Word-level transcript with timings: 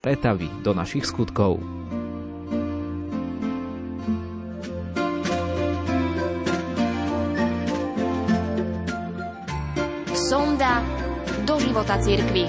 pretavy 0.00 0.48
do 0.64 0.72
našich 0.72 1.04
skutkov. 1.04 1.60
Sonda 10.16 10.80
do 11.44 11.60
života 11.60 12.00
cirkvi. 12.00 12.48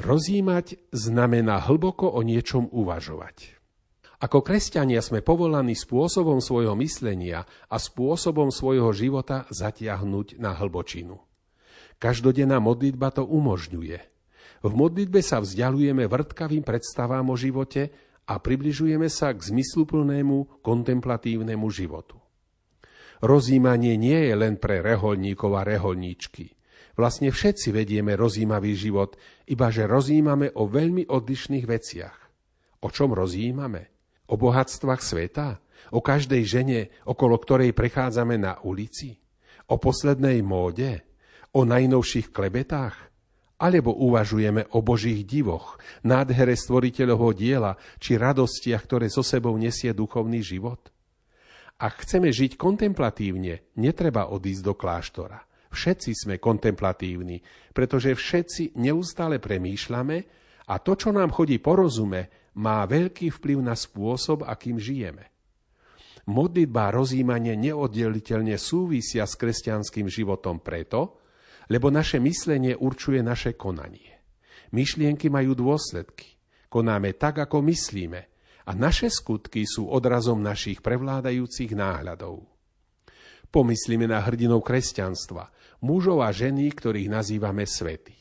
Rozímať 0.00 0.73
znamená 0.94 1.58
hlboko 1.66 2.06
o 2.06 2.22
niečom 2.22 2.70
uvažovať. 2.70 3.58
Ako 4.22 4.40
kresťania 4.40 5.02
sme 5.02 5.20
povolaní 5.20 5.74
spôsobom 5.74 6.38
svojho 6.38 6.78
myslenia 6.78 7.44
a 7.66 7.76
spôsobom 7.76 8.48
svojho 8.48 8.94
života 8.94 9.44
zatiahnuť 9.50 10.38
na 10.38 10.54
hlbočinu. 10.54 11.18
Každodenná 11.98 12.62
modlitba 12.62 13.10
to 13.10 13.26
umožňuje. 13.26 13.98
V 14.64 14.72
modlitbe 14.72 15.20
sa 15.20 15.44
vzdialujeme 15.44 16.08
vrtkavým 16.08 16.64
predstavám 16.64 17.26
o 17.28 17.36
živote 17.36 17.92
a 18.24 18.40
približujeme 18.40 19.12
sa 19.12 19.34
k 19.36 19.44
zmysluplnému 19.44 20.64
kontemplatívnemu 20.64 21.66
životu. 21.68 22.16
Rozímanie 23.20 24.00
nie 24.00 24.30
je 24.30 24.34
len 24.36 24.56
pre 24.56 24.80
reholníkov 24.80 25.52
a 25.58 25.66
reholníčky– 25.66 26.48
Vlastne 26.94 27.34
všetci 27.34 27.74
vedieme 27.74 28.14
rozímavý 28.14 28.78
život, 28.78 29.18
iba 29.50 29.66
že 29.74 29.90
rozímame 29.90 30.54
o 30.54 30.70
veľmi 30.70 31.10
odlišných 31.10 31.66
veciach. 31.66 32.16
O 32.86 32.88
čom 32.90 33.10
rozímame? 33.10 33.90
O 34.30 34.38
bohatstvách 34.38 35.02
sveta? 35.02 35.58
O 35.90 36.00
každej 36.00 36.42
žene, 36.46 36.80
okolo 37.02 37.34
ktorej 37.42 37.74
prechádzame 37.74 38.38
na 38.38 38.62
ulici? 38.62 39.18
O 39.66 39.76
poslednej 39.82 40.38
móde? 40.46 41.02
O 41.50 41.66
najnovších 41.66 42.30
klebetách? 42.30 43.10
Alebo 43.58 43.94
uvažujeme 43.94 44.66
o 44.74 44.82
Božích 44.82 45.26
divoch, 45.26 45.78
nádhere 46.02 46.58
stvoriteľovho 46.58 47.30
diela 47.34 47.78
či 48.02 48.18
radostiach, 48.18 48.82
ktoré 48.82 49.06
so 49.10 49.22
sebou 49.22 49.54
nesie 49.58 49.94
duchovný 49.94 50.42
život? 50.42 50.90
Ak 51.78 52.06
chceme 52.06 52.30
žiť 52.30 52.54
kontemplatívne, 52.54 53.66
netreba 53.78 54.30
odísť 54.30 54.62
do 54.62 54.74
kláštora– 54.78 55.42
Všetci 55.74 56.10
sme 56.14 56.34
kontemplatívni, 56.38 57.42
pretože 57.74 58.14
všetci 58.14 58.78
neustále 58.78 59.42
premýšľame 59.42 60.16
a 60.70 60.74
to, 60.78 60.94
čo 60.94 61.10
nám 61.10 61.34
chodí 61.34 61.58
po 61.58 61.74
rozume, 61.74 62.54
má 62.62 62.86
veľký 62.86 63.34
vplyv 63.34 63.58
na 63.58 63.74
spôsob, 63.74 64.46
akým 64.46 64.78
žijeme. 64.78 65.34
Modlitba 66.30 66.88
a 66.88 66.94
rozímanie 66.94 67.58
neoddeliteľne 67.58 68.56
súvisia 68.56 69.26
s 69.26 69.34
kresťanským 69.36 70.08
životom 70.08 70.62
preto, 70.62 71.20
lebo 71.68 71.90
naše 71.90 72.22
myslenie 72.22 72.78
určuje 72.78 73.20
naše 73.20 73.58
konanie. 73.58 74.14
Myšlienky 74.72 75.28
majú 75.28 75.52
dôsledky. 75.52 76.38
Konáme 76.70 77.18
tak, 77.18 77.44
ako 77.44 77.60
myslíme 77.66 78.20
a 78.64 78.70
naše 78.72 79.12
skutky 79.12 79.68
sú 79.68 79.90
odrazom 79.90 80.40
našich 80.40 80.80
prevládajúcich 80.80 81.76
náhľadov. 81.76 82.53
Pomyslíme 83.54 84.10
na 84.10 84.18
hrdinov 84.18 84.66
kresťanstva, 84.66 85.46
mužov 85.86 86.26
a 86.26 86.34
ženy, 86.34 86.74
ktorých 86.74 87.06
nazývame 87.06 87.62
svety. 87.62 88.18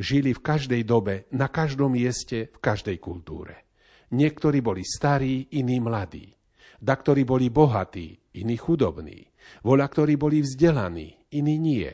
Žili 0.00 0.32
v 0.32 0.40
každej 0.40 0.88
dobe, 0.88 1.28
na 1.36 1.52
každom 1.52 1.92
mieste, 1.92 2.48
v 2.48 2.58
každej 2.64 2.96
kultúre. 2.96 3.68
Niektorí 4.16 4.64
boli 4.64 4.80
starí, 4.80 5.52
iní 5.52 5.84
mladí. 5.84 6.32
ktorí 6.80 7.28
boli 7.28 7.52
bohatí, 7.52 8.40
iní 8.40 8.56
chudobní. 8.56 9.28
Voľa, 9.60 9.84
ktorí 9.84 10.16
boli 10.16 10.40
vzdelaní, 10.40 11.12
iní 11.36 11.60
nie. 11.60 11.92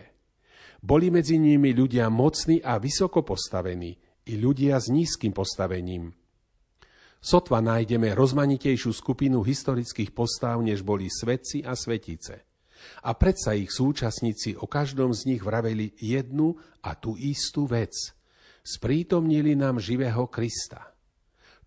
Boli 0.78 1.10
medzi 1.10 1.42
nimi 1.42 1.74
ľudia 1.74 2.06
mocní 2.06 2.62
a 2.62 2.78
vysoko 2.78 3.26
postavení, 3.26 3.98
i 4.30 4.38
ľudia 4.38 4.78
s 4.78 4.94
nízkym 4.94 5.34
postavením. 5.34 6.14
Sotva 7.18 7.58
nájdeme 7.58 8.14
rozmanitejšiu 8.14 8.94
skupinu 8.94 9.42
historických 9.42 10.14
postav, 10.14 10.62
než 10.62 10.86
boli 10.86 11.10
svetci 11.10 11.66
a 11.66 11.74
svetice. 11.74 12.49
A 13.04 13.16
predsa 13.16 13.56
ich 13.56 13.72
súčasníci 13.72 14.56
o 14.60 14.68
každom 14.68 15.12
z 15.16 15.34
nich 15.34 15.42
vraveli 15.44 15.92
jednu 15.98 16.56
a 16.84 16.96
tú 16.96 17.16
istú 17.16 17.64
vec. 17.64 17.92
Sprítomnili 18.60 19.56
nám 19.56 19.80
živého 19.80 20.28
Krista. 20.28 20.92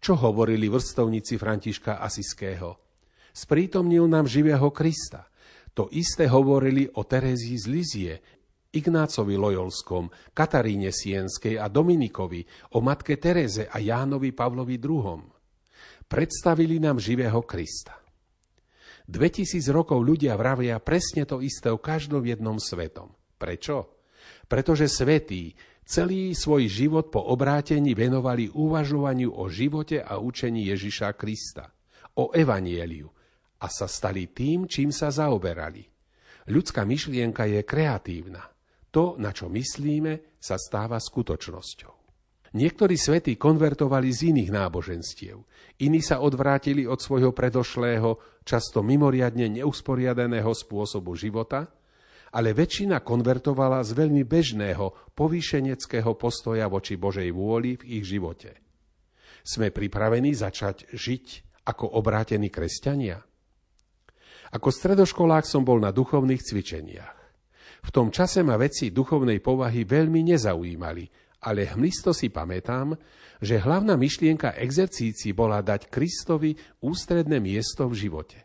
Čo 0.03 0.19
hovorili 0.19 0.67
vrstovníci 0.67 1.39
Františka 1.39 2.03
Asiského? 2.03 2.75
Sprítomnil 3.33 4.05
nám 4.05 4.27
živého 4.27 4.69
Krista. 4.69 5.25
To 5.73 5.89
isté 5.89 6.29
hovorili 6.29 6.85
o 6.85 7.01
Terezii 7.01 7.57
z 7.57 7.65
Lizie, 7.65 8.13
Ignácovi 8.73 9.33
Lojolskom, 9.39 10.11
Kataríne 10.35 10.93
Sienskej 10.93 11.57
a 11.57 11.71
Dominikovi, 11.71 12.45
o 12.77 12.83
matke 12.83 13.17
Tereze 13.17 13.71
a 13.71 13.81
Jánovi 13.81 14.35
Pavlovi 14.35 14.77
II. 14.77 15.23
Predstavili 16.05 16.77
nám 16.77 16.99
živého 17.01 17.41
Krista. 17.41 18.02
2000 19.07 19.59
rokov 19.71 19.99
ľudia 19.99 20.39
vravia 20.39 20.79
presne 20.79 21.27
to 21.27 21.43
isté 21.43 21.67
o 21.67 21.79
každom 21.79 22.23
jednom 22.23 22.55
svetom. 22.55 23.11
Prečo? 23.35 23.99
Pretože 24.47 24.87
svetí 24.87 25.55
celý 25.83 26.31
svoj 26.31 26.71
život 26.71 27.11
po 27.11 27.19
obrátení 27.19 27.91
venovali 27.91 28.47
uvažovaniu 28.51 29.35
o 29.35 29.51
živote 29.51 29.99
a 29.99 30.19
učení 30.19 30.71
Ježiša 30.71 31.15
Krista, 31.19 31.71
o 32.15 32.31
evanieliu 32.31 33.11
a 33.59 33.67
sa 33.67 33.87
stali 33.87 34.31
tým, 34.31 34.67
čím 34.67 34.91
sa 34.91 35.11
zaoberali. 35.11 35.83
Ľudská 36.51 36.83
myšlienka 36.83 37.47
je 37.47 37.63
kreatívna. 37.63 38.43
To, 38.91 39.15
na 39.17 39.31
čo 39.31 39.47
myslíme, 39.47 40.37
sa 40.37 40.59
stáva 40.59 40.99
skutočnosťou. 40.99 42.02
Niektorí 42.53 42.93
svätí 43.01 43.33
konvertovali 43.33 44.13
z 44.13 44.29
iných 44.29 44.53
náboženstiev, 44.53 45.41
iní 45.81 46.05
sa 46.05 46.21
odvrátili 46.21 46.85
od 46.85 47.01
svojho 47.01 47.33
predošlého, 47.33 48.21
často 48.45 48.85
mimoriadne 48.85 49.49
neusporiadaného 49.57 50.53
spôsobu 50.53 51.17
života, 51.17 51.65
ale 52.33 52.53
väčšina 52.53 53.01
konvertovala 53.01 53.81
z 53.81 53.97
veľmi 53.97 54.21
bežného, 54.21 55.13
povýšeneckého 55.17 56.13
postoja 56.13 56.69
voči 56.69 56.93
Božej 56.93 57.29
vôli 57.33 57.73
v 57.77 58.01
ich 58.01 58.05
živote. 58.05 58.57
Sme 59.41 59.73
pripravení 59.73 60.37
začať 60.37 60.93
žiť 60.93 61.25
ako 61.65 61.97
obrátení 61.97 62.53
kresťania? 62.53 63.17
Ako 64.53 64.69
stredoškolák 64.69 65.49
som 65.49 65.65
bol 65.65 65.81
na 65.81 65.89
duchovných 65.89 66.41
cvičeniach. 66.41 67.17
V 67.83 67.89
tom 67.89 68.13
čase 68.13 68.45
ma 68.45 68.61
veci 68.61 68.93
duchovnej 68.93 69.41
povahy 69.41 69.83
veľmi 69.89 70.21
nezaujímali, 70.33 71.22
ale 71.43 71.67
hmlisto 71.67 72.15
si 72.15 72.31
pamätám, 72.31 72.95
že 73.43 73.59
hlavná 73.59 73.99
myšlienka 73.99 74.55
exercícií 74.55 75.35
bola 75.35 75.59
dať 75.59 75.91
Kristovi 75.91 76.55
ústredné 76.79 77.43
miesto 77.43 77.91
v 77.91 78.07
živote. 78.07 78.39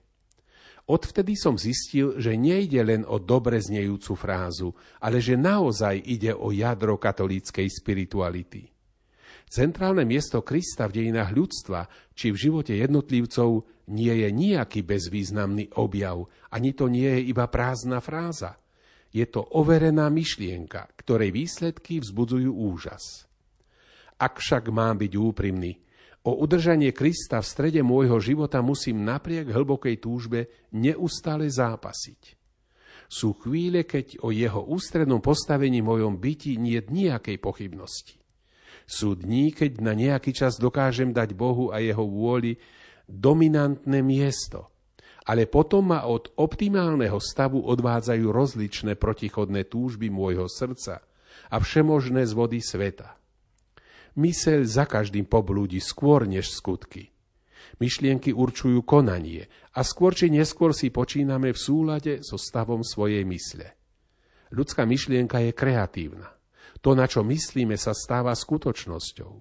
Odvtedy 0.89 1.39
som 1.39 1.55
zistil, 1.55 2.19
že 2.19 2.35
nejde 2.35 2.81
len 2.83 3.07
o 3.07 3.21
dobre 3.23 3.61
znejúcu 3.63 4.19
frázu, 4.19 4.75
ale 4.99 5.23
že 5.23 5.39
naozaj 5.39 6.01
ide 6.03 6.33
o 6.35 6.51
jadro 6.51 6.99
katolíckej 6.99 7.69
spirituality. 7.71 8.67
Centrálne 9.49 10.05
miesto 10.05 10.45
Krista 10.45 10.89
v 10.89 11.05
dejinách 11.05 11.31
ľudstva 11.33 11.89
či 12.13 12.33
v 12.33 12.41
živote 12.41 12.77
jednotlivcov 12.77 13.65
nie 13.93 14.13
je 14.13 14.29
nejaký 14.29 14.85
bezvýznamný 14.85 15.73
objav, 15.77 16.29
ani 16.53 16.73
to 16.77 16.89
nie 16.89 17.09
je 17.09 17.21
iba 17.33 17.49
prázdna 17.49 18.03
fráza– 18.03 18.57
je 19.09 19.25
to 19.25 19.41
overená 19.57 20.13
myšlienka, 20.13 20.93
ktorej 21.01 21.33
výsledky 21.33 22.01
vzbudzujú 22.05 22.53
úžas. 22.53 23.25
Ak 24.21 24.43
však 24.43 24.69
mám 24.69 25.01
byť 25.01 25.13
úprimný, 25.17 25.73
o 26.29 26.37
udržanie 26.45 26.93
Krista 26.93 27.41
v 27.41 27.49
strede 27.49 27.81
môjho 27.81 28.21
života 28.21 28.61
musím 28.61 29.07
napriek 29.07 29.49
hlbokej 29.49 29.97
túžbe 30.03 30.69
neustále 30.75 31.49
zápasiť. 31.49 32.37
Sú 33.09 33.33
chvíle, 33.41 33.89
keď 33.89 34.21
o 34.21 34.29
jeho 34.29 34.69
ústrednom 34.69 35.25
postavení 35.25 35.81
mojom 35.81 36.21
byti 36.21 36.61
nie 36.61 36.77
nejakej 36.77 37.41
pochybnosti. 37.41 38.21
Sú 38.85 39.17
dní, 39.17 39.57
keď 39.57 39.81
na 39.81 39.97
nejaký 39.97 40.37
čas 40.37 40.61
dokážem 40.61 41.17
dať 41.17 41.33
Bohu 41.33 41.73
a 41.73 41.81
jeho 41.81 42.05
vôli 42.05 42.61
dominantné 43.09 44.05
miesto– 44.05 44.69
ale 45.29 45.45
potom 45.45 45.93
ma 45.93 46.09
od 46.09 46.33
optimálneho 46.41 47.21
stavu 47.21 47.61
odvádzajú 47.69 48.27
rozličné 48.33 48.97
protichodné 48.97 49.69
túžby 49.69 50.09
môjho 50.09 50.49
srdca 50.49 51.05
a 51.53 51.57
všemožné 51.61 52.25
z 52.25 52.33
vody 52.33 52.65
sveta. 52.65 53.21
Myseľ 54.17 54.65
za 54.65 54.89
každým 54.89 55.29
poblúdi 55.29 55.85
skôr 55.85 56.25
než 56.25 56.49
skutky. 56.49 57.13
Myšlienky 57.79 58.33
určujú 58.33 58.83
konanie 58.83 59.47
a 59.77 59.85
skôr 59.85 60.17
či 60.17 60.33
neskôr 60.33 60.73
si 60.73 60.89
počíname 60.89 61.53
v 61.53 61.59
súlade 61.61 62.13
so 62.25 62.41
stavom 62.41 62.81
svojej 62.81 63.23
mysle. 63.29 63.77
Ľudská 64.49 64.89
myšlienka 64.89 65.45
je 65.45 65.53
kreatívna. 65.53 66.33
To, 66.81 66.97
na 66.97 67.05
čo 67.05 67.21
myslíme, 67.21 67.77
sa 67.77 67.93
stáva 67.93 68.33
skutočnosťou. 68.33 69.33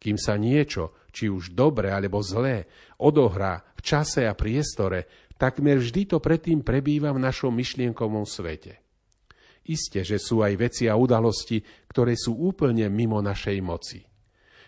Kým 0.00 0.16
sa 0.18 0.36
niečo, 0.36 0.96
či 1.14 1.30
už 1.30 1.54
dobre 1.54 1.88
alebo 1.88 2.20
zlé, 2.20 2.66
odohrá 3.00 3.62
v 3.78 3.80
čase 3.80 4.26
a 4.26 4.34
priestore, 4.34 5.23
takmer 5.36 5.80
vždy 5.80 6.14
to 6.14 6.18
predtým 6.22 6.62
prebýva 6.62 7.10
v 7.14 7.22
našom 7.22 7.52
myšlienkovom 7.54 8.24
svete. 8.24 8.80
Isté, 9.64 10.04
že 10.04 10.20
sú 10.20 10.44
aj 10.44 10.60
veci 10.60 10.84
a 10.92 10.94
udalosti, 10.94 11.64
ktoré 11.88 12.12
sú 12.20 12.36
úplne 12.36 12.84
mimo 12.92 13.24
našej 13.24 13.58
moci. 13.64 14.04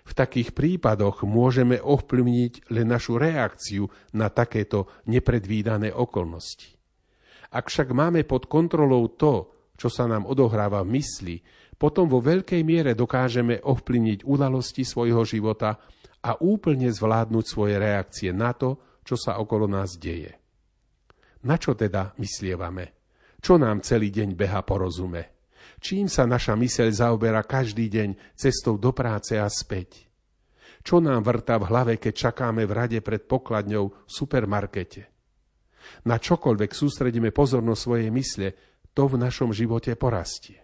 V 0.07 0.13
takých 0.15 0.55
prípadoch 0.55 1.27
môžeme 1.27 1.83
ovplyvniť 1.83 2.71
len 2.71 2.87
našu 2.87 3.19
reakciu 3.19 3.91
na 4.15 4.31
takéto 4.31 4.87
nepredvídané 5.11 5.91
okolnosti. 5.91 6.79
Ak 7.51 7.69
však 7.69 7.91
máme 7.91 8.23
pod 8.23 8.47
kontrolou 8.47 9.11
to, 9.19 9.51
čo 9.77 9.91
sa 9.91 10.09
nám 10.09 10.25
odohráva 10.25 10.81
v 10.87 11.03
mysli, 11.03 11.37
potom 11.77 12.09
vo 12.09 12.25
veľkej 12.25 12.63
miere 12.65 12.97
dokážeme 12.97 13.61
ovplyvniť 13.61 14.25
udalosti 14.25 14.87
svojho 14.87 15.27
života 15.29 15.77
a 16.25 16.41
úplne 16.41 16.89
zvládnuť 16.89 17.45
svoje 17.45 17.77
reakcie 17.77 18.31
na 18.33 18.57
to, 18.57 19.03
čo 19.05 19.21
sa 19.21 19.37
okolo 19.37 19.69
nás 19.69 20.01
deje. 20.01 20.46
Na 21.47 21.55
čo 21.55 21.79
teda 21.79 22.19
myslievame? 22.19 22.99
Čo 23.39 23.55
nám 23.55 23.87
celý 23.87 24.11
deň 24.11 24.35
beha 24.35 24.67
po 24.67 24.83
rozume? 24.83 25.31
Čím 25.79 26.11
sa 26.11 26.27
naša 26.27 26.59
myseľ 26.59 26.89
zaoberá 26.91 27.47
každý 27.47 27.87
deň 27.87 28.35
cestou 28.35 28.75
do 28.75 28.91
práce 28.91 29.39
a 29.39 29.47
späť? 29.47 30.11
Čo 30.83 30.99
nám 30.99 31.23
vrta 31.23 31.59
v 31.63 31.71
hlave, 31.71 31.95
keď 32.03 32.31
čakáme 32.31 32.67
v 32.67 32.73
rade 32.75 32.99
pred 32.99 33.23
pokladňou 33.31 33.85
v 33.87 33.95
supermarkete? 34.11 35.03
Na 36.07 36.19
čokoľvek 36.19 36.71
sústredíme 36.75 37.31
pozornosť 37.31 37.81
svojej 37.83 38.11
mysle, 38.11 38.49
to 38.91 39.07
v 39.07 39.15
našom 39.21 39.55
živote 39.55 39.95
porastie. 39.95 40.59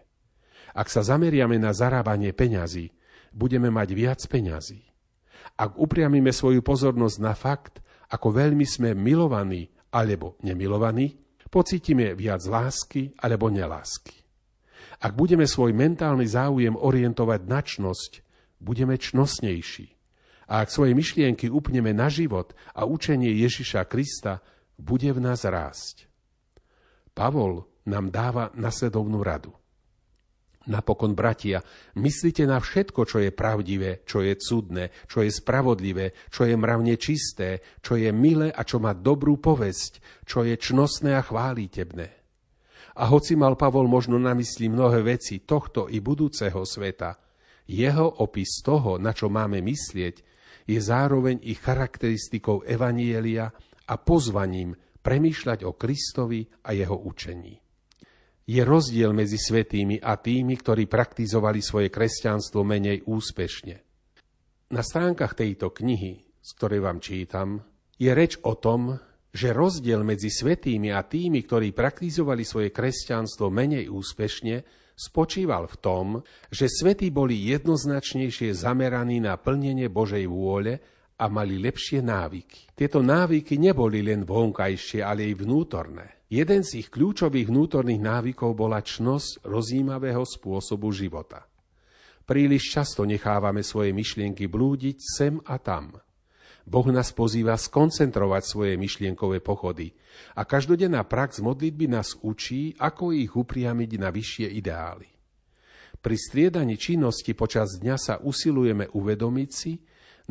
Ak 0.75 0.91
sa 0.91 1.05
zameriame 1.05 1.55
na 1.61 1.71
zarábanie 1.71 2.33
peňazí, 2.35 2.91
budeme 3.31 3.69
mať 3.71 3.89
viac 3.93 4.19
peňazí. 4.25 4.83
Ak 5.55 5.77
upriamime 5.77 6.33
svoju 6.33 6.65
pozornosť 6.65 7.17
na 7.21 7.37
fakt, 7.37 7.79
ako 8.09 8.33
veľmi 8.33 8.65
sme 8.65 8.97
milovaní 8.97 9.72
alebo 9.93 10.41
nemilovaní, 10.41 11.15
pocítime 11.53 12.17
viac 12.17 12.41
lásky 12.49 13.13
alebo 13.21 13.53
nelásky. 13.53 14.25
Ak 15.03 15.13
budeme 15.13 15.45
svoj 15.45 15.69
mentálny 15.77 16.25
záujem 16.25 16.73
orientovať 16.73 17.41
na 17.45 17.61
čnosť, 17.61 18.11
budeme 18.57 18.97
čnosnejší. 18.97 19.93
A 20.49 20.65
ak 20.65 20.73
svoje 20.73 20.97
myšlienky 20.97 21.47
upneme 21.47 21.93
na 21.93 22.09
život 22.09 22.57
a 22.73 22.83
učenie 22.83 23.31
Ježiša 23.31 23.85
Krista, 23.87 24.43
bude 24.75 25.13
v 25.13 25.19
nás 25.21 25.45
rásť. 25.45 26.09
Pavol 27.13 27.69
nám 27.85 28.09
dáva 28.09 28.49
nasledovnú 28.57 29.21
radu. 29.21 29.53
Napokon, 30.63 31.11
bratia, 31.11 31.59
myslite 31.99 32.47
na 32.47 32.55
všetko, 32.55 33.03
čo 33.03 33.19
je 33.19 33.35
pravdivé, 33.35 34.07
čo 34.07 34.23
je 34.23 34.31
cudné, 34.39 34.95
čo 35.11 35.19
je 35.19 35.27
spravodlivé, 35.27 36.15
čo 36.31 36.47
je 36.47 36.55
mravne 36.55 36.95
čisté, 36.95 37.59
čo 37.83 37.99
je 37.99 38.07
milé 38.15 38.47
a 38.47 38.63
čo 38.63 38.79
má 38.79 38.95
dobrú 38.95 39.43
povesť, 39.43 40.23
čo 40.23 40.47
je 40.47 40.55
čnostné 40.55 41.19
a 41.19 41.21
chválitebné. 41.25 42.07
A 42.95 43.03
hoci 43.11 43.35
mal 43.35 43.59
Pavol 43.59 43.91
možno 43.91 44.15
na 44.15 44.31
mysli 44.37 44.71
mnohé 44.71 45.03
veci 45.03 45.43
tohto 45.43 45.91
i 45.91 45.99
budúceho 45.99 46.63
sveta, 46.63 47.19
jeho 47.67 48.23
opis 48.23 48.63
toho, 48.63 48.95
na 48.95 49.11
čo 49.11 49.27
máme 49.27 49.59
myslieť, 49.59 50.15
je 50.63 50.79
zároveň 50.79 51.43
i 51.43 51.59
charakteristikou 51.59 52.63
Evanielia 52.63 53.51
a 53.83 53.95
pozvaním 53.99 54.71
premýšľať 55.03 55.67
o 55.67 55.75
Kristovi 55.75 56.47
a 56.63 56.71
jeho 56.71 56.95
učení. 57.03 57.59
Je 58.43 58.59
rozdiel 58.59 59.15
medzi 59.15 59.39
svetými 59.39 60.03
a 60.03 60.19
tými, 60.19 60.59
ktorí 60.59 60.91
praktizovali 60.91 61.63
svoje 61.63 61.87
kresťanstvo 61.87 62.67
menej 62.67 63.07
úspešne. 63.07 63.75
Na 64.75 64.83
stránkach 64.83 65.31
tejto 65.31 65.71
knihy, 65.71 66.27
z 66.43 66.49
ktorej 66.59 66.83
vám 66.83 66.99
čítam, 66.99 67.63
je 67.95 68.11
reč 68.11 68.35
o 68.43 68.59
tom, 68.59 68.99
že 69.31 69.55
rozdiel 69.55 70.03
medzi 70.03 70.27
svetými 70.27 70.91
a 70.91 71.07
tými, 71.07 71.39
ktorí 71.39 71.71
praktizovali 71.71 72.43
svoje 72.43 72.69
kresťanstvo 72.75 73.47
menej 73.47 73.87
úspešne, 73.87 74.61
spočíval 74.93 75.65
v 75.71 75.77
tom, 75.81 76.05
že 76.51 76.67
svetí 76.69 77.09
boli 77.09 77.49
jednoznačnejšie 77.49 78.53
zameraní 78.53 79.23
na 79.23 79.39
plnenie 79.39 79.87
Božej 79.87 80.27
vôle 80.27 80.83
a 81.17 81.25
mali 81.31 81.57
lepšie 81.57 82.03
návyky. 82.03 82.75
Tieto 82.75 82.99
návyky 82.99 83.55
neboli 83.55 84.03
len 84.03 84.27
vonkajšie, 84.27 84.99
ale 84.99 85.31
aj 85.31 85.33
vnútorné. 85.39 86.07
Jeden 86.33 86.65
z 86.65 86.81
ich 86.81 86.89
kľúčových 86.89 87.45
vnútorných 87.45 88.01
návykov 88.01 88.57
bola 88.57 88.81
čnosť 88.81 89.45
rozímavého 89.45 90.25
spôsobu 90.25 90.89
života. 90.89 91.45
Príliš 92.25 92.73
často 92.73 93.05
nechávame 93.05 93.61
svoje 93.61 93.93
myšlienky 93.93 94.49
blúdiť 94.49 94.97
sem 94.97 95.37
a 95.45 95.61
tam. 95.61 95.93
Boh 96.65 96.89
nás 96.89 97.13
pozýva 97.13 97.53
skoncentrovať 97.53 98.49
svoje 98.49 98.73
myšlienkové 98.81 99.45
pochody 99.45 99.93
a 100.33 100.41
každodenná 100.41 101.05
prax 101.05 101.37
modlitby 101.37 101.93
nás 101.93 102.17
učí, 102.25 102.73
ako 102.81 103.13
ich 103.13 103.29
upriamiť 103.37 103.91
na 104.01 104.09
vyššie 104.09 104.57
ideály. 104.57 105.05
Pri 106.01 106.17
striedaní 106.17 106.81
činnosti 106.81 107.37
počas 107.37 107.77
dňa 107.77 107.95
sa 108.01 108.17
usilujeme 108.17 108.89
uvedomiť 108.89 109.49
si, 109.53 109.77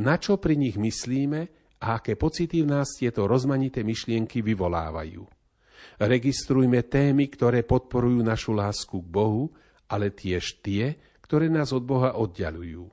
na 0.03 0.19
čo 0.19 0.35
pri 0.43 0.59
nich 0.59 0.75
myslíme 0.75 1.41
a 1.79 2.03
aké 2.03 2.19
pocity 2.19 2.67
v 2.67 2.75
nás 2.75 2.91
tieto 2.99 3.31
rozmanité 3.31 3.87
myšlienky 3.87 4.43
vyvolávajú. 4.43 5.42
Registrujme 6.03 6.83
témy, 6.83 7.31
ktoré 7.31 7.63
podporujú 7.63 8.23
našu 8.25 8.53
lásku 8.57 8.99
k 8.99 9.09
Bohu, 9.09 9.55
ale 9.87 10.11
tiež 10.11 10.63
tie, 10.65 10.97
ktoré 11.23 11.53
nás 11.53 11.71
od 11.71 11.85
Boha 11.85 12.17
oddialujú. 12.19 12.91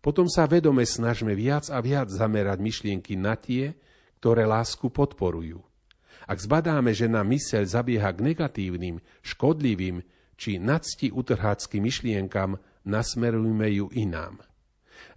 Potom 0.00 0.24
sa 0.26 0.48
vedome 0.48 0.88
snažme 0.88 1.36
viac 1.36 1.68
a 1.68 1.78
viac 1.84 2.08
zamerať 2.08 2.58
myšlienky 2.60 3.20
na 3.20 3.36
tie, 3.36 3.76
ktoré 4.20 4.48
lásku 4.48 4.88
podporujú. 4.88 5.60
Ak 6.24 6.40
zbadáme, 6.40 6.92
že 6.96 7.08
nám 7.08 7.28
myseľ 7.28 7.64
zabieha 7.68 8.10
k 8.12 8.32
negatívnym, 8.32 9.00
škodlivým 9.20 10.00
či 10.40 10.56
nadsti 10.56 11.12
utrháckým 11.12 11.84
myšlienkam, 11.84 12.56
nasmerujme 12.88 13.68
ju 13.76 13.86
inám. 13.92 14.40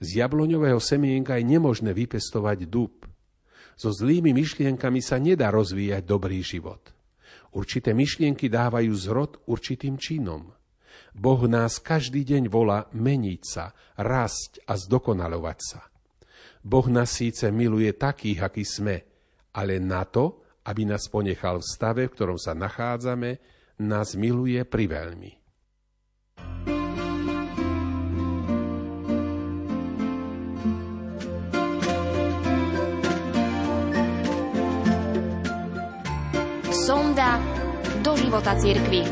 Z 0.04 0.20
jabloňového 0.20 0.80
semienka 0.84 1.40
je 1.40 1.48
nemožné 1.48 1.96
vypestovať 1.96 2.68
dub. 2.68 3.08
So 3.80 3.92
zlými 3.92 4.36
myšlienkami 4.36 5.00
sa 5.00 5.16
nedá 5.20 5.48
rozvíjať 5.48 6.04
dobrý 6.04 6.44
život. 6.44 6.92
Určité 7.54 7.94
myšlienky 7.94 8.50
dávajú 8.50 8.94
zrod 8.96 9.32
určitým 9.46 10.00
činom. 10.02 10.50
Boh 11.14 11.42
nás 11.46 11.78
každý 11.78 12.26
deň 12.26 12.50
volá 12.50 12.90
meniť 12.90 13.42
sa, 13.46 13.70
rasť 14.02 14.66
a 14.66 14.74
zdokonalovať 14.74 15.60
sa. 15.62 15.82
Boh 16.64 16.88
nás 16.90 17.14
síce 17.14 17.52
miluje 17.54 17.92
takých, 17.94 18.40
akí 18.50 18.66
sme, 18.66 19.04
ale 19.54 19.78
na 19.78 20.08
to, 20.08 20.42
aby 20.66 20.88
nás 20.88 21.12
ponechal 21.12 21.60
v 21.60 21.70
stave, 21.70 22.02
v 22.08 22.14
ktorom 22.16 22.40
sa 22.40 22.56
nachádzame, 22.56 23.38
nás 23.84 24.16
miluje 24.16 24.64
priveľmi. 24.64 25.43
do 38.04 38.18
života 38.20 38.52
cirkvy. 38.60 39.08